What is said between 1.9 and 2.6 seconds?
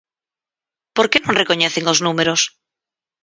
os números?